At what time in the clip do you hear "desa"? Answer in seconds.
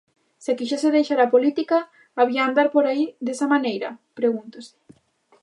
3.25-3.47